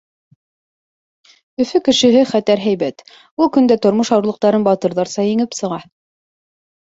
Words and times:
Өфө 1.65 1.81
кешеһе 1.87 2.23
хәтәр 2.29 2.63
һәйбәт. 2.63 3.03
Ул 3.45 3.51
көн 3.57 3.69
дә 3.73 3.77
тормош 3.83 4.11
ауырлыҡтарын 4.17 4.65
батырҙарса 4.69 5.27
еңеп 5.27 5.55
сыға. 5.61 5.79